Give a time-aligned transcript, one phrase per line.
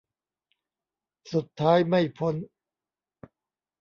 [1.33, 2.35] สุดท้ายไม่พ้น